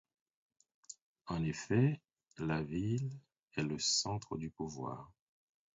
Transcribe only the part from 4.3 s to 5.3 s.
du pouvoir.